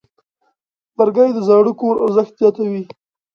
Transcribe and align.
لرګی 0.97 1.29
د 1.33 1.39
زاړه 1.47 1.71
کور 1.79 1.95
ارزښت 2.05 2.33
زیاتوي. 2.41 2.83